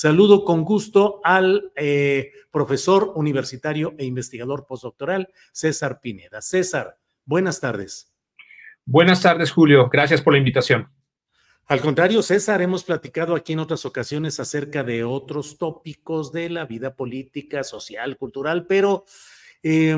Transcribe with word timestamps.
Saludo 0.00 0.46
con 0.46 0.64
gusto 0.64 1.20
al 1.24 1.72
eh, 1.76 2.32
profesor 2.50 3.12
universitario 3.16 3.94
e 3.98 4.06
investigador 4.06 4.64
postdoctoral 4.64 5.28
César 5.52 6.00
Pineda. 6.00 6.40
César, 6.40 6.96
buenas 7.26 7.60
tardes. 7.60 8.10
Buenas 8.86 9.20
tardes, 9.20 9.50
Julio. 9.50 9.90
Gracias 9.92 10.22
por 10.22 10.32
la 10.32 10.38
invitación. 10.38 10.88
Al 11.66 11.82
contrario, 11.82 12.22
César, 12.22 12.62
hemos 12.62 12.82
platicado 12.82 13.34
aquí 13.34 13.52
en 13.52 13.58
otras 13.58 13.84
ocasiones 13.84 14.40
acerca 14.40 14.82
de 14.84 15.04
otros 15.04 15.58
tópicos 15.58 16.32
de 16.32 16.48
la 16.48 16.64
vida 16.64 16.96
política, 16.96 17.62
social, 17.62 18.16
cultural, 18.16 18.66
pero 18.66 19.04
eh, 19.62 19.94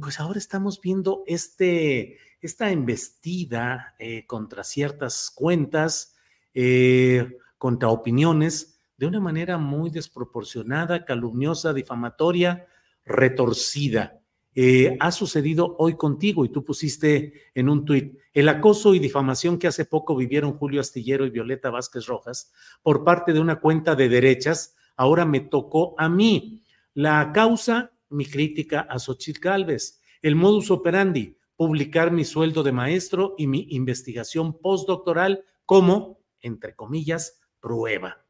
pues 0.00 0.18
ahora 0.18 0.38
estamos 0.38 0.80
viendo 0.80 1.24
este, 1.26 2.16
esta 2.40 2.70
embestida 2.70 3.96
eh, 3.98 4.24
contra 4.24 4.64
ciertas 4.64 5.30
cuentas, 5.30 6.16
eh, 6.54 7.36
contra 7.58 7.90
opiniones, 7.90 8.71
de 9.02 9.08
una 9.08 9.18
manera 9.18 9.58
muy 9.58 9.90
desproporcionada, 9.90 11.04
calumniosa, 11.04 11.72
difamatoria, 11.72 12.68
retorcida. 13.04 14.20
Eh, 14.54 14.96
ha 15.00 15.10
sucedido 15.10 15.74
hoy 15.80 15.96
contigo 15.96 16.44
y 16.44 16.50
tú 16.50 16.62
pusiste 16.62 17.50
en 17.52 17.68
un 17.68 17.84
tuit 17.84 18.16
el 18.32 18.48
acoso 18.48 18.94
y 18.94 19.00
difamación 19.00 19.58
que 19.58 19.66
hace 19.66 19.86
poco 19.86 20.14
vivieron 20.14 20.52
Julio 20.52 20.80
Astillero 20.80 21.26
y 21.26 21.30
Violeta 21.30 21.68
Vázquez 21.68 22.06
Rojas 22.06 22.52
por 22.80 23.02
parte 23.02 23.32
de 23.32 23.40
una 23.40 23.58
cuenta 23.58 23.96
de 23.96 24.08
derechas, 24.08 24.76
ahora 24.94 25.24
me 25.24 25.40
tocó 25.40 25.96
a 25.98 26.08
mí. 26.08 26.62
La 26.94 27.32
causa, 27.34 27.90
mi 28.08 28.24
crítica 28.24 28.82
a 28.82 29.00
Xochitl 29.00 29.40
Galvez. 29.40 30.00
El 30.20 30.36
modus 30.36 30.70
operandi, 30.70 31.36
publicar 31.56 32.12
mi 32.12 32.24
sueldo 32.24 32.62
de 32.62 32.70
maestro 32.70 33.34
y 33.36 33.48
mi 33.48 33.66
investigación 33.70 34.60
postdoctoral 34.60 35.44
como, 35.66 36.20
entre 36.40 36.76
comillas, 36.76 37.40
prueba. 37.58 38.21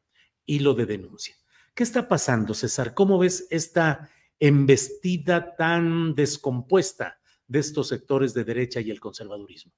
Hilo 0.45 0.73
de 0.73 0.85
denuncia. 0.85 1.35
¿Qué 1.73 1.83
está 1.83 2.07
pasando, 2.07 2.53
César? 2.53 2.93
¿Cómo 2.93 3.17
ves 3.17 3.47
esta 3.49 4.09
embestida 4.39 5.55
tan 5.55 6.13
descompuesta 6.15 7.19
de 7.47 7.59
estos 7.59 7.87
sectores 7.87 8.33
de 8.33 8.43
derecha 8.43 8.81
y 8.81 8.91
el 8.91 8.99
conservadurismo? 8.99 9.73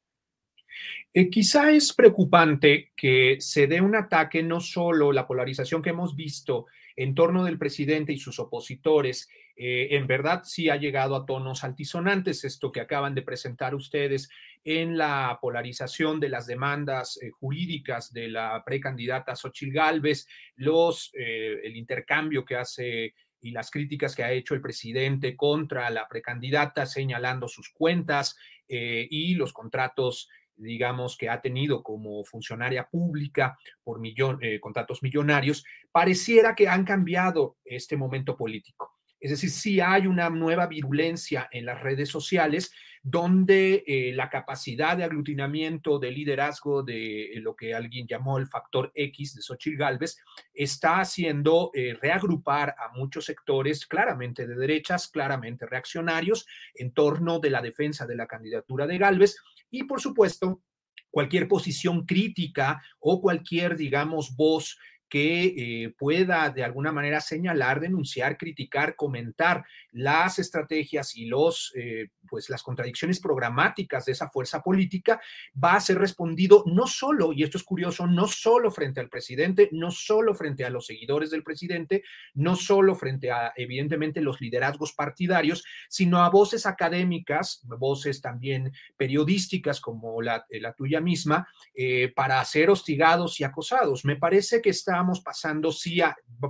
Eh, 1.14 1.30
quizá 1.30 1.72
es 1.72 1.94
preocupante 1.94 2.92
que 2.96 3.38
se 3.40 3.68
dé 3.68 3.80
un 3.80 3.96
ataque 3.96 4.44
no 4.44 4.59
solo 4.59 5.14
la 5.14 5.25
polarización 5.25 5.81
que 5.81 5.92
hemos 5.92 6.16
visto 6.16 6.66
en 6.95 7.16
torno 7.16 7.44
del 7.44 7.57
presidente 7.57 8.13
y 8.13 8.17
sus 8.17 8.39
opositores, 8.39 9.29
eh, 9.57 9.89
en 9.91 10.07
verdad 10.07 10.44
sí 10.44 10.69
ha 10.69 10.75
llegado 10.75 11.16
a 11.16 11.25
tonos 11.25 11.63
altisonantes, 11.63 12.44
esto 12.44 12.72
que 12.72 12.81
acaban 12.81 13.16
de 13.16 13.22
presentar 13.22 13.73
ustedes 13.73 14.29
en 14.63 14.97
la 14.97 15.38
polarización 15.41 16.19
de 16.19 16.29
las 16.29 16.45
demandas 16.47 17.17
eh, 17.22 17.29
jurídicas 17.29 18.11
de 18.11 18.28
la 18.28 18.63
precandidata 18.66 19.35
Xochil 19.35 19.72
Gálvez, 19.72 20.28
los, 20.56 21.11
eh, 21.13 21.61
el 21.63 21.78
intercambio 21.78 22.44
que 22.44 22.56
hace 22.56 23.13
y 23.41 23.51
las 23.51 23.69
críticas 23.69 24.16
que 24.16 24.23
ha 24.23 24.31
hecho 24.31 24.56
el 24.56 24.62
presidente 24.62 25.35
contra 25.35 25.89
la 25.91 26.07
precandidata, 26.07 26.88
señalando 26.88 27.47
sus 27.47 27.69
cuentas 27.69 28.35
y 28.67 29.35
los 29.35 29.53
contratos 29.53 30.29
digamos, 30.58 31.18
que 31.18 31.30
ha 31.30 31.42
tenido 31.42 31.84
como 31.84 32.24
funcionaria 32.24 32.88
pública 32.88 33.58
por 33.84 34.00
millón, 34.00 34.40
contratos 34.62 35.04
millonarios, 35.04 35.64
pareciera 35.92 36.56
que 36.56 36.68
han 36.68 36.86
cambiado 36.86 37.58
este 37.66 37.98
momento 37.98 38.36
político. 38.38 38.96
Es 39.20 39.32
decir, 39.32 39.50
sí 39.50 39.80
hay 39.80 40.06
una 40.06 40.30
nueva 40.30 40.68
virulencia 40.68 41.48
en 41.52 41.66
las 41.66 41.82
redes 41.82 42.10
sociales 42.10 42.72
donde 43.02 43.84
eh, 43.86 44.12
la 44.14 44.30
capacidad 44.30 44.98
de 44.98 45.04
aglutinamiento, 45.04 46.00
de 46.00 46.12
liderazgo 46.12 46.84
de 46.84 47.34
eh, 47.34 47.40
lo 47.40 47.56
que 47.56 47.74
alguien 47.74 48.08
llamó 48.08 48.40
el 48.40 48.48
factor 48.48 48.92
X 48.96 49.36
de 49.36 49.42
Xochitl 49.42 49.78
Galvez 49.78 50.18
está 50.54 51.00
haciendo 51.00 51.72
eh, 51.74 51.98
reagrupar 52.01 52.75
a 52.78 52.90
muchos 52.96 53.25
sectores 53.25 53.86
claramente 53.86 54.48
de 54.48 54.56
derechas, 54.56 55.08
claramente 55.08 55.66
reaccionarios 55.66 56.48
en 56.74 56.94
torno 56.94 57.40
de 57.40 57.51
la 57.51 57.62
defensa 57.62 58.08
de 58.08 58.16
la 58.16 58.25
candidatura 58.25 58.88
de 58.88 58.98
Galvez 58.98 59.38
y, 59.69 59.83
por 59.83 60.01
supuesto, 60.01 60.62
cualquier 61.09 61.47
posición 61.47 62.06
crítica 62.06 62.81
o 63.00 63.21
cualquier, 63.21 63.77
digamos, 63.77 64.35
voz 64.35 64.77
que 65.15 65.45
eh, 65.45 65.95
pueda 65.97 66.50
de 66.50 66.62
alguna 66.62 66.91
manera 66.91 67.21
señalar, 67.21 67.79
denunciar, 67.79 68.38
criticar, 68.38 68.97
comentar 68.97 69.63
las 69.94 70.39
estrategias 70.39 71.15
y 71.15 71.27
los, 71.27 71.71
eh, 71.77 72.09
pues 72.27 72.50
las 72.50 72.62
contradicciones 72.62 73.21
programáticas 73.21 74.03
de 74.03 74.12
esa 74.12 74.27
fuerza 74.27 74.62
política, 74.62 75.21
va 75.56 75.75
a 75.75 75.79
ser 75.79 76.00
respondido 76.00 76.65
no 76.65 76.85
solo, 76.85 77.31
y 77.31 77.44
esto 77.44 77.57
es 77.57 77.63
curioso, 77.63 78.06
no 78.06 78.27
solo 78.27 78.71
frente 78.71 79.00
al 79.00 79.07
presidente, 79.07 79.69
no 79.71 79.89
solo 79.89 80.35
frente 80.35 80.65
a 80.65 80.69
los 80.69 80.85
seguidores 80.85 81.31
del 81.31 81.44
presidente, 81.44 82.03
no 82.33 82.57
solo 82.57 82.94
frente 82.94 83.31
a, 83.31 83.53
evidentemente, 83.56 84.19
los 84.19 84.41
liderazgos 84.41 84.91
partidarios, 84.91 85.63
sino 85.88 86.25
a 86.25 86.29
voces 86.29 86.65
académicas, 86.65 87.62
voces 87.63 88.19
también 88.19 88.73
periodísticas 88.97 89.79
como 89.79 90.21
la, 90.21 90.45
la 90.50 90.73
tuya 90.73 91.00
misma, 91.00 91.47
eh, 91.73 92.12
para 92.13 92.44
ser 92.44 92.69
hostigados 92.69 93.39
y 93.39 93.45
acosados. 93.45 94.03
Me 94.03 94.17
parece 94.17 94.62
que 94.62 94.71
estamos 95.06 95.22
pasando, 95.22 95.72
sí, 95.72 96.02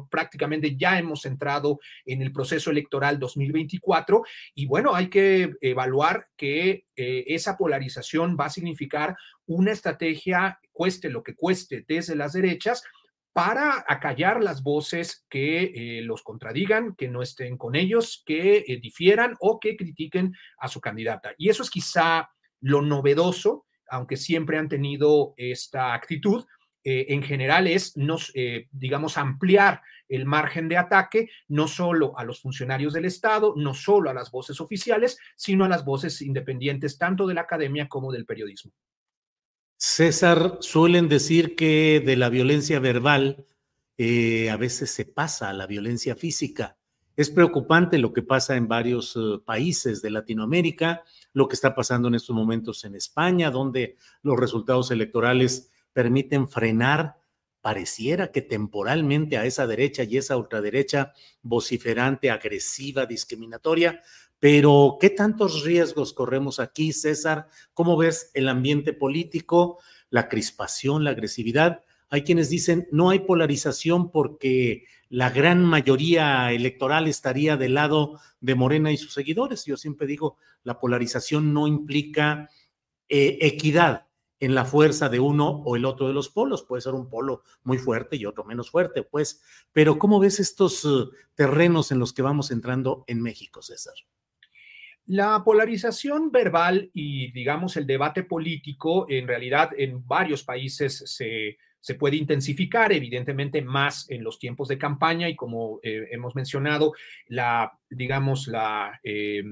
prácticamente 0.10 0.78
ya 0.78 0.98
hemos 0.98 1.26
entrado 1.26 1.80
en 2.06 2.22
el 2.22 2.32
proceso 2.32 2.72
electoral 2.72 3.20
2024 3.20 4.24
y 4.54 4.66
bueno, 4.66 4.96
hay 4.96 5.10
que 5.10 5.56
evaluar 5.60 6.28
que 6.38 6.86
eh, 6.96 7.26
esa 7.28 7.58
polarización 7.58 8.38
va 8.40 8.46
a 8.46 8.50
significar 8.50 9.18
una 9.46 9.74
estrategia, 9.74 10.58
cueste 10.72 11.10
lo 11.10 11.22
que 11.22 11.36
cueste, 11.36 11.84
desde 11.86 12.16
las 12.16 12.32
derechas, 12.32 12.82
para 13.34 13.84
acallar 13.90 14.42
las 14.42 14.64
voces 14.64 15.26
que 15.28 15.64
eh, 15.76 16.02
los 16.02 16.24
contradigan, 16.24 16.96
que 16.96 17.10
no 17.10 17.22
estén 17.22 17.58
con 17.58 17.76
ellos, 17.76 18.24
que 18.26 18.64
eh, 18.66 18.80
difieran 18.82 19.36
o 19.42 19.60
que 19.60 19.76
critiquen 19.76 20.34
a 20.60 20.70
su 20.70 20.80
candidata. 20.80 21.34
Y 21.38 21.50
eso 21.50 21.62
es 21.62 21.70
quizá 21.70 22.30
lo 22.62 22.82
novedoso, 22.82 23.66
aunque 23.90 24.16
siempre 24.16 24.58
han 24.58 24.70
tenido 24.70 25.34
esta 25.36 25.94
actitud, 25.94 26.46
eh, 26.88 27.08
en 27.16 27.24
general 27.24 27.66
es, 27.66 27.98
nos, 27.98 28.32
eh, 28.36 28.68
digamos, 28.72 29.18
ampliar 29.18 29.82
el 30.08 30.26
margen 30.26 30.70
de 30.70 30.78
ataque 30.78 31.32
no 31.48 31.68
solo 31.68 32.16
a 32.16 32.24
los 32.24 32.42
funcionarios 32.42 32.94
del 32.94 33.06
Estado, 33.06 33.56
no 33.58 33.74
solo 33.74 34.12
a 34.12 34.14
las 34.14 34.30
voces 34.30 34.62
oficiales, 34.62 35.18
sino 35.36 35.66
a 35.66 35.68
las 35.68 35.84
voces 35.84 36.22
independientes 36.22 37.00
tanto 37.00 37.26
de 37.26 37.34
la 37.34 37.42
academia 37.42 37.88
como 37.88 38.12
del 38.12 38.28
periodismo. 38.28 38.72
César, 39.78 40.60
suelen 40.60 41.10
decir 41.10 41.56
que 41.56 42.04
de 42.06 42.18
la 42.18 42.30
violencia 42.30 42.80
verbal 42.80 43.48
eh, 43.98 44.52
a 44.52 44.58
veces 44.58 44.92
se 44.92 45.06
pasa 45.06 45.50
a 45.50 45.54
la 45.54 45.66
violencia 45.66 46.16
física. 46.16 46.78
Es 47.16 47.32
preocupante 47.32 47.98
lo 47.98 48.14
que 48.14 48.22
pasa 48.22 48.58
en 48.58 48.68
varios 48.68 49.18
países 49.44 50.04
de 50.04 50.12
Latinoamérica, 50.12 51.02
lo 51.34 51.48
que 51.48 51.56
está 51.56 51.74
pasando 51.74 52.10
en 52.10 52.16
estos 52.16 52.36
momentos 52.36 52.84
en 52.86 52.94
España, 52.94 53.50
donde 53.50 53.96
los 54.22 54.40
resultados 54.40 54.92
electorales 54.92 55.72
permiten 55.96 56.50
frenar, 56.50 57.16
pareciera 57.62 58.30
que 58.34 58.42
temporalmente 58.42 59.38
a 59.38 59.46
esa 59.46 59.66
derecha 59.66 60.04
y 60.04 60.18
esa 60.18 60.36
ultraderecha 60.36 61.14
vociferante, 61.42 62.30
agresiva, 62.30 63.06
discriminatoria. 63.06 64.02
Pero, 64.38 64.98
¿qué 65.00 65.10
tantos 65.10 65.64
riesgos 65.64 66.12
corremos 66.12 66.60
aquí, 66.60 66.92
César? 66.92 67.48
¿Cómo 67.74 67.96
ves 67.96 68.30
el 68.34 68.50
ambiente 68.50 68.92
político, 68.92 69.80
la 70.10 70.28
crispación, 70.28 71.06
la 71.06 71.12
agresividad? 71.12 71.86
Hay 72.10 72.24
quienes 72.24 72.50
dicen 72.50 72.90
no 72.92 73.10
hay 73.10 73.20
polarización 73.20 74.12
porque 74.12 74.84
la 75.08 75.30
gran 75.30 75.64
mayoría 75.64 76.52
electoral 76.52 77.08
estaría 77.08 77.56
del 77.56 77.76
lado 77.76 78.20
de 78.42 78.56
Morena 78.56 78.92
y 78.92 78.98
sus 78.98 79.14
seguidores. 79.14 79.64
Yo 79.64 79.78
siempre 79.78 80.08
digo, 80.08 80.38
la 80.64 80.78
polarización 80.78 81.54
no 81.54 81.68
implica 81.68 82.50
eh, 83.08 83.38
equidad, 83.40 84.05
en 84.40 84.56
la 84.56 84.66
fuerza 84.66 85.10
de 85.10 85.20
uno 85.20 85.50
o 85.50 85.76
el 85.76 85.86
otro 85.86 86.08
de 86.08 86.14
los 86.14 86.30
polos. 86.30 86.64
Puede 86.64 86.82
ser 86.82 86.94
un 86.94 87.10
polo 87.10 87.44
muy 87.64 87.78
fuerte 87.78 88.16
y 88.16 88.26
otro 88.26 88.44
menos 88.44 88.70
fuerte, 88.70 89.04
pues. 89.04 89.42
Pero 89.72 89.98
¿cómo 89.98 90.20
ves 90.20 90.40
estos 90.40 90.84
uh, 90.86 91.12
terrenos 91.36 91.92
en 91.92 92.00
los 92.00 92.14
que 92.14 92.22
vamos 92.22 92.52
entrando 92.52 93.04
en 93.08 93.22
México, 93.22 93.62
César? 93.62 93.96
La 95.08 95.44
polarización 95.44 96.32
verbal 96.32 96.90
y, 96.92 97.32
digamos, 97.32 97.78
el 97.78 97.86
debate 97.86 98.24
político, 98.24 99.06
en 99.08 99.28
realidad, 99.28 99.70
en 99.78 100.06
varios 100.08 100.44
países 100.44 101.04
se, 101.06 101.58
se 101.80 101.94
puede 101.94 102.16
intensificar, 102.16 102.92
evidentemente 102.92 103.62
más 103.62 104.10
en 104.10 104.24
los 104.24 104.40
tiempos 104.40 104.68
de 104.68 104.80
campaña 104.80 105.30
y 105.30 105.36
como 105.36 105.80
eh, 105.84 106.08
hemos 106.12 106.36
mencionado, 106.36 106.94
la, 107.28 107.78
digamos, 107.90 108.48
la... 108.48 109.00
Eh, 109.04 109.44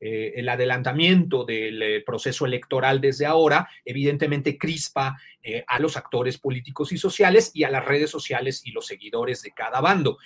eh, 0.00 0.34
el 0.36 0.48
adelantamiento 0.48 1.44
del 1.44 1.82
eh, 1.82 2.02
proceso 2.06 2.46
electoral 2.46 3.00
desde 3.00 3.26
ahora, 3.26 3.68
evidentemente 3.84 4.56
crispa 4.56 5.18
eh, 5.42 5.64
a 5.66 5.80
los 5.80 5.96
actores 5.96 6.38
políticos 6.38 6.92
y 6.92 6.98
sociales 6.98 7.50
y 7.52 7.64
a 7.64 7.70
las 7.70 7.84
redes 7.84 8.10
sociales 8.10 8.62
y 8.64 8.70
los 8.70 8.86
seguidores 8.86 9.42
de 9.42 9.50
cada 9.50 9.80
bando. 9.80 10.18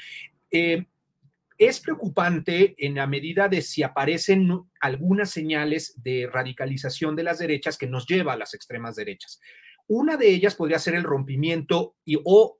es 0.50 1.80
preocupante 1.80 2.74
en 2.76 2.96
la 2.96 3.06
medida 3.06 3.48
de 3.48 3.62
si 3.62 3.82
aparecen 3.82 4.50
algunas 4.80 5.30
señales 5.30 5.94
de 6.02 6.28
radicalización 6.30 7.16
de 7.16 7.22
las 7.22 7.38
derechas 7.38 7.78
que 7.78 7.86
nos 7.86 8.06
lleva 8.06 8.32
a 8.34 8.36
las 8.36 8.52
extremas 8.52 8.96
derechas. 8.96 9.40
Una 9.88 10.16
de 10.16 10.28
ellas 10.28 10.54
podría 10.54 10.78
ser 10.78 10.94
el 10.94 11.02
rompimiento 11.02 11.96
y 12.04 12.18
o, 12.24 12.56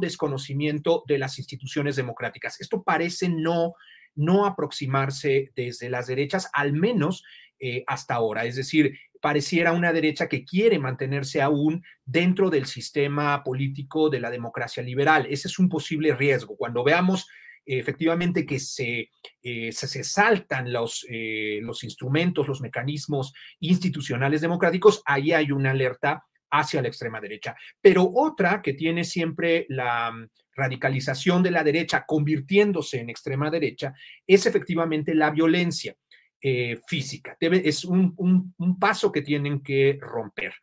desconocimiento 0.00 1.04
de 1.06 1.18
las 1.18 1.38
instituciones 1.38 1.96
democráticas. 1.96 2.60
Esto 2.60 2.82
parece 2.82 3.28
no 3.28 3.74
no 4.14 4.46
aproximarse 4.46 5.52
desde 5.54 5.90
las 5.90 6.06
derechas, 6.06 6.48
al 6.52 6.72
menos 6.72 7.24
eh, 7.58 7.84
hasta 7.86 8.14
ahora. 8.14 8.44
Es 8.44 8.56
decir, 8.56 8.98
pareciera 9.20 9.72
una 9.72 9.92
derecha 9.92 10.28
que 10.28 10.44
quiere 10.44 10.78
mantenerse 10.78 11.40
aún 11.40 11.82
dentro 12.04 12.50
del 12.50 12.66
sistema 12.66 13.42
político 13.42 14.10
de 14.10 14.20
la 14.20 14.30
democracia 14.30 14.82
liberal. 14.82 15.26
Ese 15.30 15.48
es 15.48 15.58
un 15.58 15.68
posible 15.68 16.14
riesgo. 16.14 16.56
Cuando 16.56 16.84
veamos 16.84 17.26
efectivamente 17.66 18.44
que 18.44 18.58
se, 18.60 19.10
eh, 19.42 19.72
se, 19.72 20.04
saltan 20.04 20.72
los, 20.72 21.06
eh, 21.08 21.60
los 21.62 21.82
instrumentos, 21.84 22.46
los 22.46 22.60
mecanismos 22.60 23.32
institucionales 23.60 24.40
democráticos, 24.42 25.02
ahí 25.06 25.32
hay 25.32 25.50
una 25.50 25.70
alerta 25.70 26.24
hacia 26.50 26.82
la 26.82 26.88
extrema 26.88 27.20
derecha. 27.20 27.56
Pero 27.80 28.10
otra 28.14 28.60
que 28.62 28.74
tiene 28.74 29.04
siempre 29.04 29.66
la 29.68 30.12
radicalización 30.54 31.42
de 31.42 31.50
la 31.50 31.64
derecha 31.64 32.04
convirtiéndose 32.06 33.00
en 33.00 33.10
extrema 33.10 33.50
derecha 33.50 33.94
es 34.26 34.46
efectivamente 34.46 35.14
la 35.14 35.30
violencia 35.30 35.96
eh, 36.40 36.78
física. 36.86 37.36
es 37.40 37.84
un, 37.84 38.14
un 38.16 38.78
paso 38.78 39.10
que 39.10 39.22
tienen 39.22 39.62
que 39.62 39.98
romper. 40.00 40.54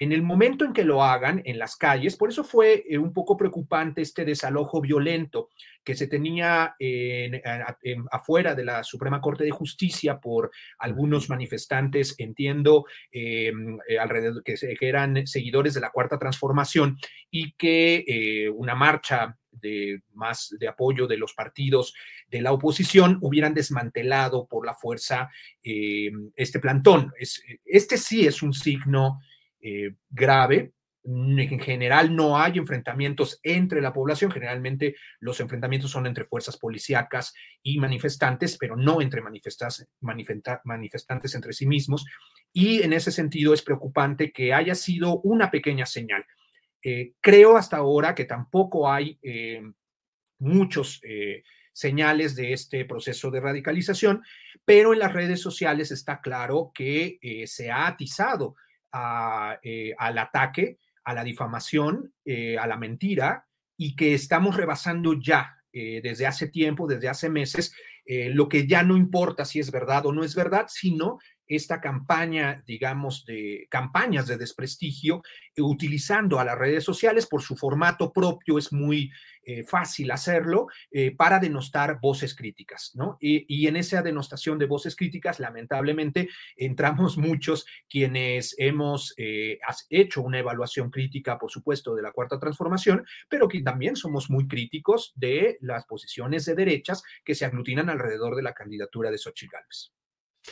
En 0.00 0.12
el 0.12 0.22
momento 0.22 0.64
en 0.64 0.72
que 0.72 0.84
lo 0.84 1.02
hagan 1.02 1.42
en 1.44 1.58
las 1.58 1.74
calles, 1.76 2.16
por 2.16 2.28
eso 2.28 2.44
fue 2.44 2.84
eh, 2.88 2.98
un 2.98 3.12
poco 3.12 3.36
preocupante 3.36 4.00
este 4.00 4.24
desalojo 4.24 4.80
violento 4.80 5.48
que 5.82 5.96
se 5.96 6.06
tenía 6.06 6.76
afuera 8.10 8.54
de 8.54 8.64
la 8.64 8.84
Suprema 8.84 9.20
Corte 9.20 9.44
de 9.44 9.50
Justicia 9.50 10.20
por 10.20 10.50
algunos 10.78 11.30
manifestantes, 11.30 12.14
entiendo, 12.18 12.84
eh, 13.10 13.50
eh, 13.88 13.98
alrededor, 13.98 14.42
que, 14.44 14.56
eran 14.80 15.26
seguidores 15.26 15.74
de 15.74 15.80
la 15.80 15.90
Cuarta 15.90 16.18
Transformación 16.18 16.98
y 17.30 17.52
que 17.52 18.50
una 18.54 18.74
marcha 18.74 19.36
de 19.50 20.02
más 20.12 20.54
de 20.60 20.68
apoyo 20.68 21.06
de 21.06 21.16
los 21.16 21.32
partidos 21.32 21.94
de 22.28 22.42
la 22.42 22.52
oposición 22.52 23.18
hubieran 23.22 23.54
desmantelado 23.54 24.46
por 24.46 24.66
la 24.66 24.74
fuerza 24.74 25.30
este 25.62 26.60
plantón. 26.60 27.12
este 27.64 27.96
sí 27.96 28.26
es 28.26 28.42
un 28.42 28.52
signo 28.52 29.20
eh, 29.60 29.94
grave. 30.10 30.72
En 31.04 31.58
general 31.60 32.14
no 32.14 32.36
hay 32.36 32.58
enfrentamientos 32.58 33.40
entre 33.42 33.80
la 33.80 33.94
población, 33.94 34.30
generalmente 34.30 34.94
los 35.20 35.40
enfrentamientos 35.40 35.90
son 35.90 36.06
entre 36.06 36.24
fuerzas 36.24 36.58
policíacas 36.58 37.32
y 37.62 37.78
manifestantes, 37.78 38.58
pero 38.58 38.76
no 38.76 39.00
entre 39.00 39.22
manifestantes, 39.22 39.88
manifestantes 40.64 41.34
entre 41.34 41.54
sí 41.54 41.66
mismos. 41.66 42.04
Y 42.52 42.82
en 42.82 42.92
ese 42.92 43.10
sentido 43.10 43.54
es 43.54 43.62
preocupante 43.62 44.32
que 44.32 44.52
haya 44.52 44.74
sido 44.74 45.20
una 45.20 45.50
pequeña 45.50 45.86
señal. 45.86 46.26
Eh, 46.82 47.12
creo 47.22 47.56
hasta 47.56 47.78
ahora 47.78 48.14
que 48.14 48.26
tampoco 48.26 48.90
hay 48.90 49.18
eh, 49.22 49.62
muchos 50.40 51.00
señales 51.72 52.34
de 52.36 52.52
este 52.52 52.84
proceso 52.84 53.30
de 53.30 53.40
radicalización, 53.40 54.22
pero 54.64 54.92
en 54.92 54.98
las 54.98 55.14
redes 55.14 55.40
sociales 55.40 55.90
está 55.90 56.20
claro 56.20 56.70
que 56.74 57.18
se 57.46 57.70
ha 57.70 57.86
atizado 57.86 58.56
eh, 59.62 59.94
al 59.98 60.18
ataque, 60.18 60.78
a 61.04 61.14
la 61.14 61.24
difamación, 61.24 62.12
eh, 62.24 62.58
a 62.58 62.66
la 62.66 62.76
mentira, 62.76 63.46
y 63.76 63.94
que 63.96 64.14
estamos 64.14 64.56
rebasando 64.56 65.14
ya 65.20 65.56
eh, 65.72 66.00
desde 66.02 66.26
hace 66.26 66.48
tiempo, 66.48 66.86
desde 66.86 67.08
hace 67.08 67.28
meses, 67.28 67.74
lo 68.10 68.48
que 68.48 68.66
ya 68.66 68.82
no 68.82 68.96
importa 68.96 69.44
si 69.44 69.60
es 69.60 69.70
verdad 69.70 70.06
o 70.06 70.12
no 70.12 70.24
es 70.24 70.34
verdad, 70.34 70.64
sino 70.68 71.18
esta 71.48 71.80
campaña, 71.80 72.62
digamos, 72.66 73.24
de 73.24 73.66
campañas 73.70 74.26
de 74.26 74.36
desprestigio, 74.36 75.22
eh, 75.54 75.62
utilizando 75.62 76.38
a 76.38 76.44
las 76.44 76.58
redes 76.58 76.84
sociales 76.84 77.26
por 77.26 77.42
su 77.42 77.56
formato 77.56 78.12
propio, 78.12 78.58
es 78.58 78.72
muy 78.72 79.10
eh, 79.42 79.64
fácil 79.64 80.10
hacerlo 80.10 80.66
eh, 80.90 81.16
para 81.16 81.38
denostar 81.38 82.00
voces 82.00 82.34
críticas, 82.34 82.92
¿no? 82.94 83.16
Y, 83.18 83.66
en 83.66 83.76
esa 83.76 84.02
denostación 84.02 84.58
de 84.58 84.66
voces 84.66 84.94
críticas, 84.94 85.40
lamentablemente, 85.40 86.28
entramos 86.56 87.16
muchos 87.18 87.66
quienes 87.88 88.54
hemos 88.58 89.14
hecho 89.88 90.22
una 90.22 90.38
evaluación 90.38 90.90
crítica, 90.90 91.38
por 91.38 91.50
supuesto, 91.50 91.94
de 91.94 92.02
la 92.02 92.12
cuarta 92.12 92.38
transformación, 92.38 93.06
pero 93.28 93.48
que 93.48 93.62
también 93.62 93.96
somos 93.96 94.30
muy 94.30 94.46
críticos 94.46 95.12
de 95.16 95.58
las 95.60 95.86
posiciones 95.86 96.44
de 96.44 96.54
derechas 96.54 97.02
que 97.24 97.34
se 97.34 97.44
aglutinan 97.44 97.90
alrededor 97.90 98.36
de 98.36 98.42
la 98.42 98.54
candidatura 98.54 99.10
de 99.10 99.18
Xochitl 99.18 99.52
Gálvez. 99.52 99.97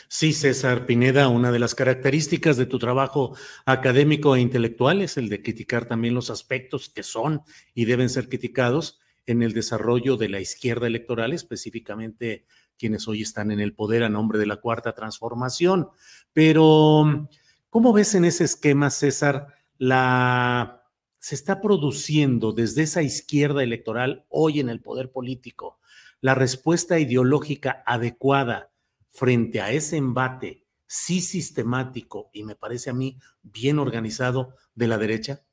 Sí, 0.08 0.32
César 0.32 0.86
Pineda, 0.86 1.28
una 1.28 1.52
de 1.52 1.58
las 1.58 1.74
características 1.74 2.56
de 2.56 2.66
tu 2.66 2.78
trabajo 2.78 3.36
académico 3.64 4.36
e 4.36 4.40
intelectual 4.40 5.02
es 5.02 5.16
el 5.16 5.28
de 5.28 5.42
criticar 5.42 5.86
también 5.86 6.14
los 6.14 6.30
aspectos 6.30 6.88
que 6.88 7.02
son 7.02 7.42
y 7.74 7.84
deben 7.84 8.08
ser 8.08 8.28
criticados 8.28 9.00
en 9.26 9.42
el 9.42 9.52
desarrollo 9.52 10.16
de 10.16 10.28
la 10.28 10.40
izquierda 10.40 10.86
electoral, 10.86 11.32
específicamente 11.32 12.46
quienes 12.78 13.08
hoy 13.08 13.22
están 13.22 13.50
en 13.50 13.60
el 13.60 13.74
poder 13.74 14.04
a 14.04 14.08
nombre 14.08 14.38
de 14.38 14.46
la 14.46 14.56
cuarta 14.56 14.92
transformación. 14.92 15.88
Pero, 16.32 17.28
¿cómo 17.70 17.92
ves 17.92 18.14
en 18.14 18.24
ese 18.24 18.44
esquema, 18.44 18.90
César, 18.90 19.48
la 19.78 20.82
se 21.18 21.34
está 21.34 21.60
produciendo 21.60 22.52
desde 22.52 22.82
esa 22.82 23.02
izquierda 23.02 23.64
electoral 23.64 24.26
hoy 24.28 24.60
en 24.60 24.68
el 24.68 24.80
poder 24.80 25.10
político 25.10 25.80
la 26.20 26.36
respuesta 26.36 27.00
ideológica 27.00 27.82
adecuada 27.84 28.70
frente 29.16 29.60
a 29.60 29.72
ese 29.72 29.96
embate 29.96 30.66
sí 30.86 31.20
sistemático 31.20 32.30
y 32.32 32.44
me 32.44 32.54
parece 32.56 32.90
a 32.90 32.94
mí 32.94 33.18
bien 33.42 33.78
organizado 33.78 34.54
de 34.74 34.88
la 34.88 34.98
derecha? 34.98 35.45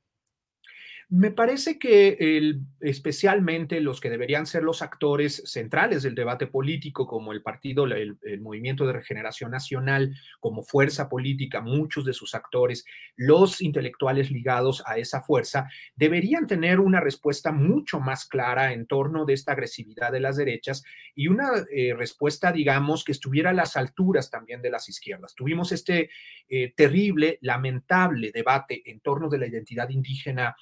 Me 1.16 1.30
parece 1.30 1.78
que 1.78 2.18
el, 2.20 2.62
especialmente 2.80 3.80
los 3.82 4.02
que 4.02 4.10
deberían 4.10 4.48
ser 4.48 4.64
los 4.64 4.82
actores 4.82 5.44
centrales 5.46 6.02
del 6.02 6.16
debate 6.16 6.48
político, 6.48 7.06
como 7.06 7.34
el 7.34 7.44
partido, 7.44 7.86
el, 7.86 8.18
Movimiento 8.42 8.88
de 8.88 8.94
Regeneración 8.94 9.52
Nacional, 9.52 10.16
como 10.40 10.64
fuerza 10.64 11.10
política, 11.10 11.62
muchos 11.62 12.04
de 12.04 12.14
sus 12.14 12.34
actores, 12.34 12.84
los 13.16 13.62
intelectuales 13.62 14.32
ligados 14.32 14.82
a 14.88 14.98
esa 14.98 15.22
fuerza, 15.22 15.70
deberían 15.96 16.48
tener 16.48 16.80
una 16.80 17.00
respuesta 17.00 17.52
mucho 17.52 18.00
más 18.00 18.26
clara 18.26 18.74
en 18.74 18.88
torno 18.88 19.26
de 19.26 19.34
esta 19.34 19.52
agresividad 19.52 20.12
de 20.12 20.20
las 20.20 20.36
derechas 20.36 20.84
y 21.14 21.28
una 21.28 21.52
eh, 21.72 21.94
respuesta, 21.96 22.52
digamos, 22.52 23.04
que 23.04 23.12
estuviera 23.12 23.52
a 23.52 23.54
las 23.54 23.78
alturas 23.78 24.32
también 24.32 24.64
de 24.64 24.72
las 24.72 24.90
izquierdas. 24.90 25.36
Tuvimos 25.36 25.72
este 25.74 26.10
eh, 26.50 26.74
terrible, 26.76 27.38
lamentable 27.42 28.32
debate 28.32 28.82
en 28.90 29.00
torno 29.00 29.30
de 29.30 29.38
la 29.38 29.46
identidad 29.46 29.90
indígena 29.90 30.56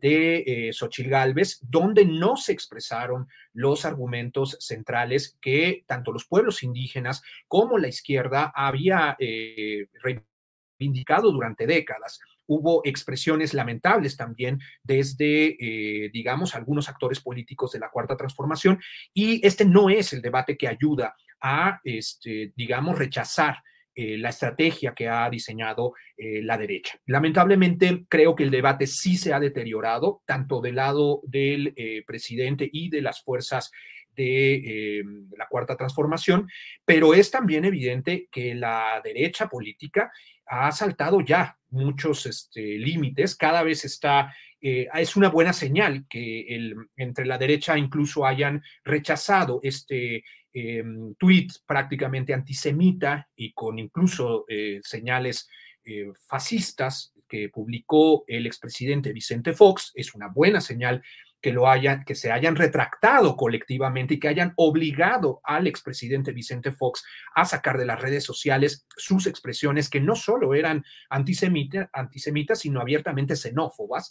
de 0.00 0.68
eh, 0.68 0.72
Xochitl 0.72 1.10
Gálvez, 1.10 1.58
donde 1.62 2.04
no 2.04 2.36
se 2.36 2.52
expresaron 2.52 3.28
los 3.52 3.84
argumentos 3.84 4.56
centrales 4.60 5.36
que 5.40 5.84
tanto 5.86 6.12
los 6.12 6.26
pueblos 6.26 6.62
indígenas 6.62 7.22
como 7.46 7.78
la 7.78 7.88
izquierda 7.88 8.52
había 8.54 9.16
eh, 9.18 9.88
reivindicado 10.02 11.32
durante 11.32 11.66
décadas. 11.66 12.20
Hubo 12.46 12.80
expresiones 12.84 13.52
lamentables 13.52 14.16
también 14.16 14.60
desde, 14.82 15.56
eh, 15.60 16.10
digamos, 16.12 16.54
algunos 16.54 16.88
actores 16.88 17.20
políticos 17.20 17.72
de 17.72 17.78
la 17.78 17.90
Cuarta 17.90 18.16
Transformación 18.16 18.80
y 19.12 19.46
este 19.46 19.64
no 19.64 19.90
es 19.90 20.12
el 20.12 20.22
debate 20.22 20.56
que 20.56 20.68
ayuda 20.68 21.14
a, 21.40 21.80
este, 21.84 22.52
digamos, 22.56 22.98
rechazar 22.98 23.62
eh, 24.00 24.16
la 24.16 24.28
estrategia 24.28 24.94
que 24.94 25.08
ha 25.08 25.28
diseñado 25.28 25.92
eh, 26.16 26.40
la 26.44 26.56
derecha. 26.56 27.00
Lamentablemente, 27.06 28.04
creo 28.08 28.36
que 28.36 28.44
el 28.44 28.50
debate 28.52 28.86
sí 28.86 29.16
se 29.16 29.32
ha 29.32 29.40
deteriorado, 29.40 30.22
tanto 30.24 30.60
del 30.60 30.76
lado 30.76 31.20
del 31.24 31.72
eh, 31.74 32.04
presidente 32.06 32.70
y 32.72 32.90
de 32.90 33.02
las 33.02 33.24
fuerzas 33.24 33.72
de 34.14 35.02
la 35.36 35.46
cuarta 35.48 35.76
transformación, 35.76 36.48
pero 36.84 37.12
es 37.14 37.30
también 37.32 37.64
evidente 37.64 38.28
que 38.30 38.54
la 38.54 39.00
derecha 39.02 39.48
política 39.48 40.12
ha 40.46 40.70
saltado 40.72 41.20
ya 41.20 41.56
muchos 41.70 42.26
este, 42.26 42.78
límites, 42.78 43.36
cada 43.36 43.62
vez 43.62 43.84
está, 43.84 44.34
es 44.60 45.14
una 45.14 45.28
buena 45.28 45.52
señal 45.52 46.04
que 46.08 46.72
entre 46.96 47.26
la 47.26 47.38
derecha 47.38 47.78
incluso 47.78 48.26
hayan 48.26 48.60
rechazado 48.82 49.60
este 49.62 50.24
eh, 50.52 50.82
tweet 51.18 51.48
prácticamente 51.66 52.34
antisemita 52.34 53.28
y 53.36 53.52
con 53.52 53.78
incluso 53.78 54.44
eh, 54.48 54.80
señales 54.82 55.48
eh, 55.84 56.10
fascistas 56.26 57.12
que 57.28 57.48
publicó 57.48 58.24
el 58.26 58.46
expresidente 58.46 59.12
Vicente 59.12 59.52
Fox, 59.52 59.92
es 59.94 60.14
una 60.14 60.28
buena 60.28 60.60
señal 60.60 61.02
que 61.40 61.52
lo 61.52 61.64
que 62.04 62.14
se 62.14 62.32
hayan 62.32 62.56
retractado 62.56 63.36
colectivamente 63.36 64.14
y 64.14 64.20
que 64.20 64.28
hayan 64.28 64.54
obligado 64.56 65.40
al 65.44 65.66
expresidente 65.66 66.32
Vicente 66.32 66.72
Fox 66.72 67.04
a 67.34 67.44
sacar 67.44 67.78
de 67.78 67.86
las 67.86 68.00
redes 68.00 68.24
sociales 68.24 68.86
sus 68.96 69.26
expresiones 69.26 69.88
que 69.88 70.00
no 70.00 70.16
solo 70.16 70.54
eran 70.54 70.84
antisemitas, 71.10 72.58
sino 72.58 72.80
abiertamente 72.80 73.36
xenófobas 73.36 74.10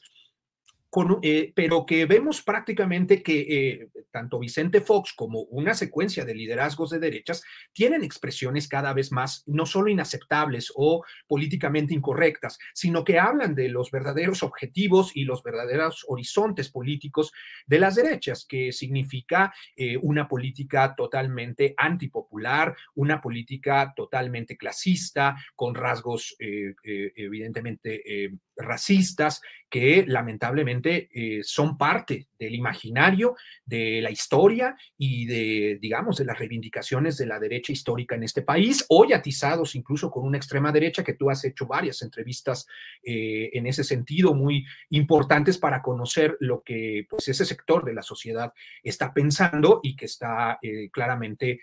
eh, 1.22 1.52
pero 1.56 1.86
que 1.86 2.06
vemos 2.06 2.42
prácticamente 2.42 3.22
que 3.22 3.42
eh, 3.42 3.90
tanto 4.10 4.40
Vicente 4.40 4.82
Fox 4.82 5.14
como 5.14 5.42
una 5.42 5.76
secuencia 5.76 6.26
de 6.26 6.34
liderazgos 6.34 6.90
de 6.90 6.98
derechas 6.98 7.44
tienen 7.72 8.04
expresiones 8.04 8.68
cada 8.68 8.94
vez 8.94 9.12
más 9.12 9.44
no 9.46 9.68
solo 9.68 9.90
inaceptables 9.90 10.72
o 10.76 11.04
políticamente 11.28 11.94
incorrectas, 11.94 12.58
sino 12.74 13.04
que 13.04 13.20
hablan 13.20 13.54
de 13.54 13.70
los 13.70 13.92
verdaderos 13.92 14.42
objetivos 14.42 15.16
y 15.16 15.26
los 15.26 15.44
verdaderos 15.44 16.04
horizontes 16.08 16.70
políticos 16.70 17.32
de 17.68 17.80
las 17.80 17.96
derechas, 17.96 18.46
que 18.46 18.72
significa 18.72 19.54
eh, 19.76 19.98
una 19.98 20.28
política 20.28 20.96
totalmente 20.96 21.76
antipopular, 21.78 22.76
una 22.96 23.22
política 23.22 23.94
totalmente 23.96 24.58
clasista, 24.58 25.36
con 25.56 25.76
rasgos 25.76 26.36
evidentemente 26.40 28.32
racistas, 28.58 29.42
que 29.70 30.06
lamentablemente 30.08 31.10
eh, 31.14 31.44
son 31.44 31.78
parte 31.78 32.28
del 32.40 32.56
imaginario, 32.56 33.36
de 33.66 34.02
la 34.02 34.12
historia 34.12 34.76
y 34.98 35.26
de, 35.26 35.78
digamos, 35.82 36.18
de 36.18 36.26
las 36.26 36.40
reivindicaciones 36.40 37.18
de 37.18 37.26
la 37.26 37.40
derecha 37.40 37.74
histórica 37.74 38.16
en 38.16 38.24
este 38.24 38.42
país, 38.42 38.86
hoy 38.90 39.14
atizados 39.14 39.76
incluso 39.76 40.10
con 40.10 40.26
una 40.26 40.38
extrema 40.38 40.72
derecha 40.72 41.04
que 41.04 41.14
tú 41.14 41.30
has 41.30 41.44
hecho 41.44 41.66
varias 41.66 42.02
entrevistas 42.02 42.66
eh, 43.04 43.50
en 43.54 43.68
ese 43.68 43.84
sentido 43.84 44.34
muy 44.34 44.66
importantes 44.90 45.58
para 45.58 45.82
conocer 45.82 46.38
lo 46.40 46.62
que 46.64 47.06
pues, 47.10 47.28
ese 47.28 47.46
sector 47.46 47.84
de 47.84 47.94
la 47.94 48.02
sociedad 48.02 48.54
está 48.84 49.14
pensando 49.14 49.82
y 49.84 49.96
que 49.96 50.06
está 50.06 50.60
eh, 50.62 50.90
claramente 50.92 51.60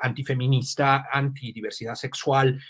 antifeminista, 0.00 1.06
antidiversidad 1.12 1.94
sexual, 1.94 2.60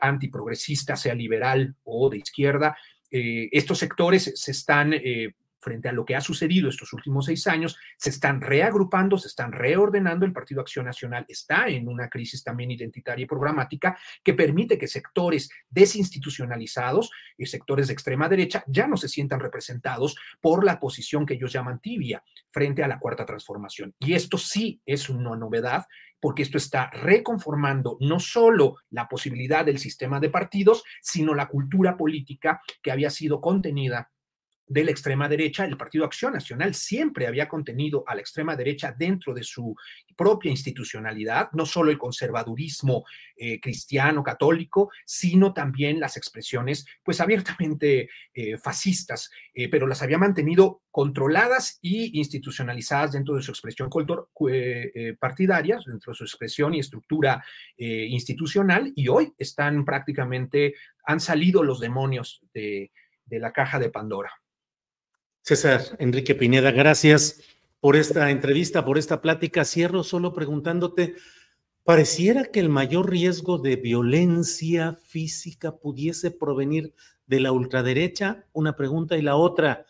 antiprogresista, 0.00 0.96
sea 0.96 1.14
liberal 1.14 1.74
o 1.84 2.10
de 2.10 2.18
izquierda, 2.18 2.76
eh, 3.10 3.48
estos 3.50 3.78
sectores 3.78 4.32
se 4.36 4.50
están, 4.52 4.92
eh, 4.94 5.34
frente 5.60 5.88
a 5.88 5.92
lo 5.92 6.04
que 6.04 6.16
ha 6.16 6.20
sucedido 6.20 6.68
estos 6.68 6.92
últimos 6.92 7.26
seis 7.26 7.46
años, 7.46 7.78
se 7.96 8.10
están 8.10 8.40
reagrupando, 8.40 9.18
se 9.18 9.28
están 9.28 9.52
reordenando. 9.52 10.26
El 10.26 10.32
Partido 10.32 10.60
Acción 10.60 10.86
Nacional 10.86 11.24
está 11.28 11.68
en 11.68 11.88
una 11.88 12.08
crisis 12.08 12.42
también 12.42 12.70
identitaria 12.70 13.24
y 13.24 13.26
programática 13.26 13.98
que 14.24 14.34
permite 14.34 14.78
que 14.78 14.88
sectores 14.88 15.50
desinstitucionalizados 15.68 17.10
y 17.36 17.46
sectores 17.46 17.88
de 17.88 17.92
extrema 17.92 18.28
derecha 18.28 18.64
ya 18.66 18.86
no 18.86 18.96
se 18.96 19.08
sientan 19.08 19.40
representados 19.40 20.16
por 20.40 20.64
la 20.64 20.80
posición 20.80 21.26
que 21.26 21.34
ellos 21.34 21.52
llaman 21.52 21.80
tibia 21.80 22.22
frente 22.50 22.82
a 22.82 22.88
la 22.88 22.98
cuarta 22.98 23.24
transformación. 23.24 23.94
Y 23.98 24.14
esto 24.14 24.38
sí 24.38 24.80
es 24.86 25.08
una 25.08 25.36
novedad 25.36 25.86
porque 26.20 26.42
esto 26.42 26.58
está 26.58 26.90
reconformando 26.90 27.96
no 28.00 28.20
solo 28.20 28.76
la 28.90 29.08
posibilidad 29.08 29.64
del 29.64 29.78
sistema 29.78 30.20
de 30.20 30.28
partidos, 30.28 30.84
sino 31.00 31.34
la 31.34 31.48
cultura 31.48 31.96
política 31.96 32.60
que 32.82 32.92
había 32.92 33.10
sido 33.10 33.40
contenida 33.40 34.10
de 34.70 34.84
la 34.84 34.92
extrema 34.92 35.28
derecha, 35.28 35.64
el 35.64 35.76
Partido 35.76 36.04
Acción 36.04 36.32
Nacional 36.32 36.76
siempre 36.76 37.26
había 37.26 37.48
contenido 37.48 38.04
a 38.06 38.14
la 38.14 38.20
extrema 38.20 38.54
derecha 38.54 38.94
dentro 38.96 39.34
de 39.34 39.42
su 39.42 39.74
propia 40.16 40.52
institucionalidad, 40.52 41.50
no 41.54 41.66
solo 41.66 41.90
el 41.90 41.98
conservadurismo 41.98 43.04
eh, 43.36 43.58
cristiano 43.58 44.22
católico, 44.22 44.92
sino 45.04 45.52
también 45.52 45.98
las 45.98 46.16
expresiones 46.16 46.86
pues 47.02 47.20
abiertamente 47.20 48.08
eh, 48.32 48.56
fascistas, 48.58 49.32
eh, 49.54 49.68
pero 49.68 49.88
las 49.88 50.02
había 50.02 50.18
mantenido 50.18 50.82
controladas 50.92 51.80
y 51.82 52.16
institucionalizadas 52.20 53.10
dentro 53.10 53.34
de 53.34 53.42
su 53.42 53.50
expresión 53.50 53.90
partidaria, 55.18 55.80
dentro 55.84 56.12
de 56.12 56.16
su 56.16 56.24
expresión 56.24 56.74
y 56.74 56.80
estructura 56.80 57.44
institucional, 57.76 58.92
y 58.96 59.06
hoy 59.06 59.32
están 59.38 59.84
prácticamente, 59.84 60.74
han 61.04 61.20
salido 61.20 61.62
los 61.62 61.78
demonios 61.78 62.42
de 62.52 62.90
la 63.30 63.52
caja 63.52 63.78
de 63.78 63.90
Pandora. 63.90 64.39
César 65.42 65.82
Enrique 65.98 66.34
Pineda, 66.34 66.70
gracias 66.70 67.40
por 67.80 67.96
esta 67.96 68.30
entrevista, 68.30 68.84
por 68.84 68.98
esta 68.98 69.20
plática. 69.20 69.64
Cierro 69.64 70.04
solo 70.04 70.32
preguntándote, 70.32 71.16
Pareciera 71.84 72.44
que 72.44 72.60
el 72.60 72.68
mayor 72.68 73.10
riesgo 73.10 73.58
de 73.58 73.76
violencia 73.76 74.92
física 74.92 75.76
pudiese 75.76 76.30
provenir 76.30 76.94
de 77.26 77.40
la 77.40 77.52
ultraderecha. 77.52 78.44
Una 78.52 78.76
pregunta 78.76 79.16
y 79.16 79.22
la 79.22 79.36
otra. 79.36 79.86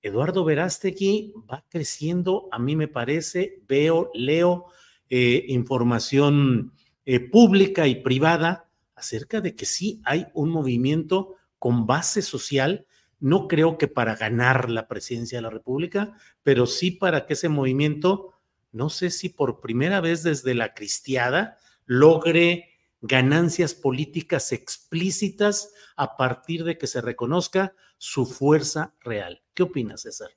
Eduardo 0.00 0.44
Verástegui 0.44 1.34
va 1.48 1.64
creciendo, 1.68 2.48
a 2.52 2.58
mí 2.58 2.74
me 2.74 2.88
parece, 2.88 3.62
veo, 3.68 4.10
leo 4.14 4.66
eh, 5.10 5.44
información 5.48 6.72
eh, 7.04 7.20
pública 7.20 7.86
y 7.86 7.96
privada 7.96 8.68
acerca 8.94 9.40
de 9.40 9.54
que 9.54 9.66
sí 9.66 10.00
hay 10.04 10.26
un 10.32 10.50
movimiento 10.50 11.34
con 11.58 11.86
base 11.86 12.22
social, 12.22 12.85
no 13.18 13.48
creo 13.48 13.78
que 13.78 13.88
para 13.88 14.16
ganar 14.16 14.70
la 14.70 14.88
presidencia 14.88 15.38
de 15.38 15.42
la 15.42 15.50
República, 15.50 16.16
pero 16.42 16.66
sí 16.66 16.90
para 16.90 17.26
que 17.26 17.34
ese 17.34 17.48
movimiento, 17.48 18.34
no 18.72 18.90
sé 18.90 19.10
si 19.10 19.28
por 19.28 19.60
primera 19.60 20.00
vez 20.00 20.22
desde 20.22 20.54
la 20.54 20.74
cristiada, 20.74 21.58
logre 21.86 22.70
ganancias 23.00 23.74
políticas 23.74 24.52
explícitas 24.52 25.72
a 25.96 26.16
partir 26.16 26.64
de 26.64 26.78
que 26.78 26.86
se 26.86 27.00
reconozca 27.00 27.74
su 27.98 28.26
fuerza 28.26 28.94
real. 29.00 29.42
¿Qué 29.54 29.62
opinas, 29.62 30.02
César? 30.02 30.30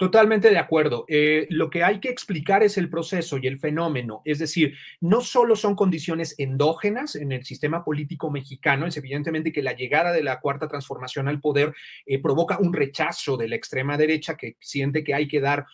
Totalmente 0.00 0.48
de 0.48 0.56
acuerdo. 0.56 1.04
Eh, 1.08 1.46
lo 1.50 1.68
que 1.68 1.84
hay 1.84 2.00
que 2.00 2.08
explicar 2.08 2.62
es 2.62 2.78
el 2.78 2.88
proceso 2.88 3.36
y 3.36 3.46
el 3.46 3.58
fenómeno. 3.58 4.22
Es 4.24 4.38
decir, 4.38 4.74
no 4.98 5.20
solo 5.20 5.56
son 5.56 5.76
condiciones 5.76 6.34
endógenas 6.38 7.16
en 7.16 7.32
el 7.32 7.44
sistema 7.44 7.84
político 7.84 8.30
mexicano, 8.30 8.86
es 8.86 8.96
evidentemente 8.96 9.52
que 9.52 9.62
la 9.62 9.74
llegada 9.74 10.10
de 10.12 10.22
la 10.22 10.40
cuarta 10.40 10.68
transformación 10.68 11.28
al 11.28 11.38
poder 11.38 11.74
eh, 12.06 12.18
provoca 12.18 12.56
un 12.58 12.72
rechazo 12.72 13.36
de 13.36 13.48
la 13.48 13.56
extrema 13.56 13.98
derecha 13.98 14.38
que 14.38 14.56
siente 14.58 15.04
que 15.04 15.12
hay 15.12 15.28
que 15.28 15.38
dar 15.38 15.66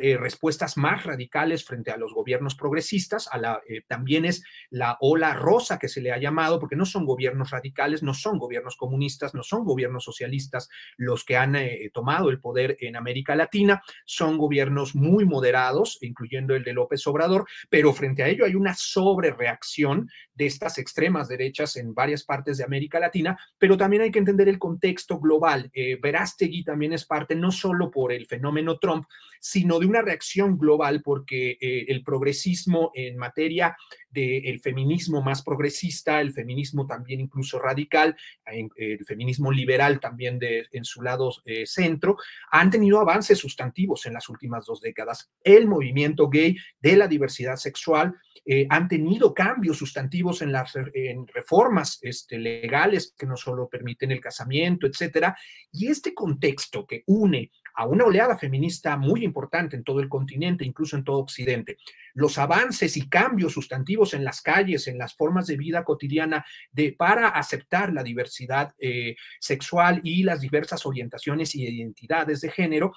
eh, 0.00 0.16
respuestas 0.16 0.76
más 0.76 1.02
radicales 1.02 1.64
frente 1.64 1.90
a 1.90 1.96
los 1.96 2.14
gobiernos 2.14 2.54
progresistas, 2.54 3.28
eh, 3.66 3.82
también 3.88 4.24
es 4.24 4.44
la 4.70 4.96
ola 5.00 5.34
rosa 5.34 5.80
que 5.80 5.88
se 5.88 6.00
le 6.00 6.12
ha 6.12 6.18
llamado, 6.18 6.60
porque 6.60 6.76
no 6.76 6.86
son 6.86 7.04
gobiernos 7.04 7.50
radicales, 7.50 8.00
no 8.00 8.14
son 8.14 8.38
gobiernos 8.38 8.76
comunistas, 8.76 9.34
no 9.34 9.42
son 9.42 9.64
gobiernos 9.64 10.04
socialistas 10.04 10.68
los 10.96 11.24
que 11.24 11.36
han 11.36 11.56
eh, 11.56 11.90
tomado 11.92 12.30
el 12.30 12.38
poder 12.38 12.76
en 12.78 12.94
América 12.94 13.34
Latina, 13.34 13.82
son 14.04 14.38
gobiernos 14.38 14.94
muy 14.94 15.24
moderados, 15.24 15.98
incluyendo 16.00 16.54
el 16.54 16.62
de 16.62 16.74
López 16.74 17.04
Obrador, 17.08 17.44
pero 17.68 17.92
frente 17.92 18.22
a 18.22 18.28
ello 18.28 18.44
hay 18.44 18.54
una 18.54 18.74
sobrereacción 18.74 20.08
de 20.34 20.46
estas 20.46 20.78
extremas 20.78 21.26
derechas 21.26 21.76
en 21.76 21.92
varias 21.92 22.22
partes 22.22 22.56
de 22.56 22.64
América 22.64 23.00
Latina, 23.00 23.36
pero 23.58 23.76
también 23.76 24.02
hay 24.02 24.12
que 24.12 24.20
entender 24.20 24.48
el 24.48 24.60
contexto 24.60 25.18
global. 25.18 25.70
Verástegui 26.00 26.62
también 26.62 26.92
es 26.92 27.04
parte 27.04 27.34
no 27.34 27.50
solo 27.50 27.90
por 27.90 28.12
el 28.12 28.26
fenómeno 28.26 28.78
Trump, 28.78 29.06
sino 29.42 29.80
de 29.80 29.86
una 29.86 30.02
reacción 30.02 30.56
global 30.56 31.02
porque 31.02 31.58
eh, 31.60 31.86
el 31.88 32.04
progresismo 32.04 32.92
en 32.94 33.16
materia 33.16 33.76
del 34.08 34.60
feminismo 34.60 35.20
más 35.20 35.42
progresista, 35.42 36.20
el 36.20 36.32
feminismo 36.32 36.86
también 36.86 37.20
incluso 37.20 37.58
radical, 37.58 38.14
el 38.44 39.04
feminismo 39.04 39.50
liberal 39.50 39.98
también 39.98 40.38
de, 40.38 40.66
en 40.70 40.84
su 40.84 41.02
lado 41.02 41.32
eh, 41.44 41.66
centro, 41.66 42.18
han 42.52 42.70
tenido 42.70 43.00
avances 43.00 43.38
sustantivos 43.38 44.06
en 44.06 44.12
las 44.12 44.28
últimas 44.28 44.64
dos 44.66 44.80
décadas. 44.80 45.32
El 45.42 45.66
movimiento 45.66 46.28
gay 46.28 46.56
de 46.78 46.96
la 46.96 47.08
diversidad 47.08 47.56
sexual 47.56 48.14
eh, 48.44 48.66
han 48.68 48.86
tenido 48.86 49.34
cambios 49.34 49.78
sustantivos 49.78 50.42
en 50.42 50.52
las 50.52 50.76
en 50.76 51.26
reformas 51.26 51.98
este, 52.02 52.38
legales 52.38 53.14
que 53.18 53.26
no 53.26 53.36
solo 53.36 53.68
permiten 53.68 54.12
el 54.12 54.20
casamiento, 54.20 54.86
etcétera. 54.86 55.36
Y 55.72 55.88
este 55.88 56.14
contexto 56.14 56.86
que 56.86 57.02
une 57.06 57.50
a 57.74 57.86
una 57.86 58.04
oleada 58.04 58.36
feminista 58.36 58.96
muy 58.96 59.24
importante 59.24 59.76
en 59.76 59.84
todo 59.84 60.00
el 60.00 60.08
continente, 60.08 60.64
incluso 60.64 60.96
en 60.96 61.04
todo 61.04 61.18
Occidente. 61.18 61.78
Los 62.14 62.38
avances 62.38 62.96
y 62.96 63.08
cambios 63.08 63.52
sustantivos 63.52 64.14
en 64.14 64.24
las 64.24 64.40
calles, 64.40 64.86
en 64.88 64.98
las 64.98 65.14
formas 65.14 65.46
de 65.46 65.56
vida 65.56 65.84
cotidiana, 65.84 66.44
de, 66.70 66.92
para 66.92 67.28
aceptar 67.28 67.92
la 67.92 68.02
diversidad 68.02 68.74
eh, 68.78 69.16
sexual 69.40 70.00
y 70.04 70.22
las 70.22 70.40
diversas 70.40 70.84
orientaciones 70.86 71.54
y 71.54 71.64
identidades 71.64 72.40
de 72.40 72.50
género, 72.50 72.92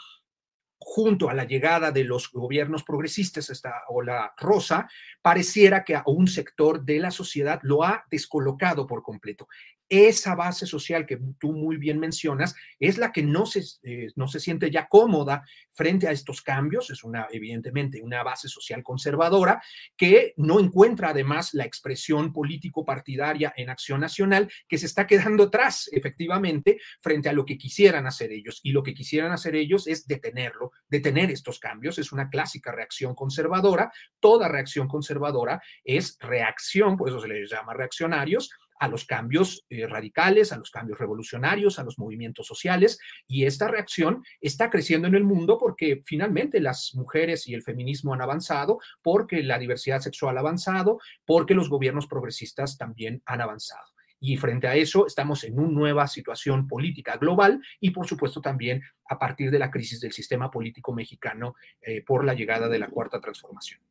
junto 0.77 1.29
a 1.29 1.33
la 1.33 1.45
llegada 1.45 1.91
de 1.91 2.03
los 2.03 2.31
gobiernos 2.31 2.83
progresistas, 2.83 3.49
esta 3.49 3.83
ola 3.89 4.33
rosa, 4.37 4.87
pareciera 5.21 5.83
que 5.83 5.95
a 5.95 6.03
un 6.05 6.27
sector 6.27 6.83
de 6.83 6.99
la 6.99 7.11
sociedad 7.11 7.59
lo 7.63 7.83
ha 7.83 8.05
descolocado 8.11 8.85
por 8.85 9.01
completo 9.01 9.47
esa 9.89 10.35
base 10.35 10.65
social 10.65 11.05
que 11.05 11.19
tú 11.39 11.51
muy 11.51 11.77
bien 11.77 11.99
mencionas 11.99 12.55
es 12.79 12.97
la 12.97 13.11
que 13.11 13.23
no 13.23 13.45
se, 13.45 13.63
eh, 13.83 14.11
no 14.15 14.27
se 14.27 14.39
siente 14.39 14.71
ya 14.71 14.87
cómoda 14.87 15.43
frente 15.73 16.07
a 16.07 16.11
estos 16.11 16.41
cambios. 16.41 16.89
Es 16.89 17.03
una, 17.03 17.27
evidentemente, 17.31 18.01
una 18.01 18.23
base 18.23 18.47
social 18.47 18.83
conservadora 18.83 19.61
que 19.95 20.33
no 20.37 20.59
encuentra 20.59 21.09
además 21.09 21.53
la 21.53 21.65
expresión 21.65 22.33
político-partidaria 22.33 23.53
en 23.55 23.69
acción 23.69 24.01
nacional 24.01 24.51
que 24.67 24.77
se 24.77 24.85
está 24.85 25.05
quedando 25.05 25.43
atrás, 25.43 25.89
efectivamente, 25.91 26.79
frente 27.01 27.29
a 27.29 27.33
lo 27.33 27.45
que 27.45 27.57
quisieran 27.57 28.07
hacer 28.07 28.31
ellos. 28.31 28.59
Y 28.63 28.71
lo 28.71 28.83
que 28.83 28.93
quisieran 28.93 29.31
hacer 29.31 29.55
ellos 29.55 29.87
es 29.87 30.07
detenerlo, 30.07 30.71
detener 30.87 31.31
estos 31.31 31.59
cambios. 31.59 31.99
Es 31.99 32.11
una 32.11 32.29
clásica 32.29 32.71
reacción 32.71 33.13
conservadora. 33.13 33.91
Toda 34.19 34.47
reacción 34.47 34.87
conservadora 34.87 35.61
es 35.83 36.17
reacción, 36.19 36.97
por 36.97 37.09
eso 37.09 37.19
se 37.19 37.27
les 37.27 37.49
llama 37.49 37.73
reaccionarios, 37.73 38.49
a 38.79 38.87
los 38.87 39.05
cambios 39.05 39.65
eh, 39.69 39.87
radicales, 39.87 40.51
a 40.51 40.57
los 40.57 40.71
cambios 40.71 40.99
revolucionarios, 40.99 41.79
a 41.79 41.83
los 41.83 41.97
movimientos 41.97 42.47
sociales. 42.47 42.99
Y 43.27 43.45
esta 43.45 43.67
reacción 43.67 44.23
está 44.41 44.69
creciendo 44.69 45.07
en 45.07 45.15
el 45.15 45.23
mundo 45.23 45.57
porque 45.57 46.01
finalmente 46.05 46.59
las 46.59 46.93
mujeres 46.95 47.47
y 47.47 47.53
el 47.53 47.63
feminismo 47.63 48.13
han 48.13 48.21
avanzado, 48.21 48.79
porque 49.01 49.43
la 49.43 49.59
diversidad 49.59 50.01
sexual 50.01 50.37
ha 50.37 50.41
avanzado, 50.41 50.99
porque 51.25 51.53
los 51.53 51.69
gobiernos 51.69 52.07
progresistas 52.07 52.77
también 52.77 53.21
han 53.25 53.41
avanzado. 53.41 53.95
Y 54.19 54.37
frente 54.37 54.67
a 54.67 54.75
eso 54.75 55.05
estamos 55.05 55.43
en 55.43 55.59
una 55.59 55.69
nueva 55.69 56.07
situación 56.07 56.67
política 56.67 57.17
global 57.17 57.61
y 57.79 57.91
por 57.91 58.07
supuesto 58.07 58.41
también 58.41 58.81
a 59.07 59.19
partir 59.19 59.51
de 59.51 59.59
la 59.59 59.69
crisis 59.69 59.99
del 59.99 60.13
sistema 60.13 60.49
político 60.49 60.93
mexicano 60.93 61.55
eh, 61.81 62.03
por 62.03 62.25
la 62.25 62.33
llegada 62.33 62.67
de 62.67 62.79
la 62.79 62.87
cuarta 62.87 63.19
transformación. 63.19 63.81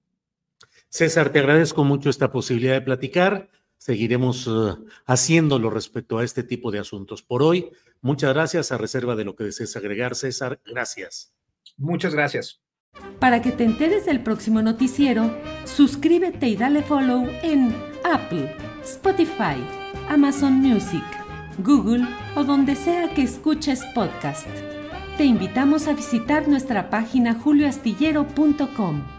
César, 0.88 1.30
te 1.30 1.40
agradezco 1.40 1.84
mucho 1.84 2.10
esta 2.10 2.32
posibilidad 2.32 2.74
de 2.74 2.80
platicar 2.80 3.50
seguiremos 3.84 4.46
eh, 4.46 4.82
haciéndolo 5.04 5.68
respecto 5.68 6.16
a 6.16 6.24
este 6.24 6.42
tipo 6.42 6.70
de 6.70 6.78
asuntos. 6.78 7.22
Por 7.22 7.42
hoy, 7.42 7.68
muchas 8.00 8.32
gracias 8.32 8.72
a 8.72 8.78
reserva 8.78 9.14
de 9.14 9.26
lo 9.26 9.36
que 9.36 9.44
desees 9.44 9.76
agregar, 9.76 10.14
César. 10.14 10.58
Gracias. 10.64 11.34
Muchas 11.76 12.14
gracias. 12.14 12.62
Para 13.20 13.42
que 13.42 13.52
te 13.52 13.64
enteres 13.64 14.06
del 14.06 14.22
próximo 14.22 14.62
noticiero, 14.62 15.30
suscríbete 15.66 16.48
y 16.48 16.56
dale 16.56 16.82
follow 16.82 17.28
en 17.42 17.76
Apple, 18.04 18.56
Spotify, 18.82 19.62
Amazon 20.08 20.54
Music, 20.54 21.04
Google 21.58 22.06
o 22.36 22.42
donde 22.42 22.76
sea 22.76 23.12
que 23.12 23.22
escuches 23.22 23.82
podcast. 23.94 24.48
Te 25.18 25.24
invitamos 25.24 25.88
a 25.88 25.92
visitar 25.92 26.48
nuestra 26.48 26.88
página 26.88 27.34
julioastillero.com. 27.34 29.13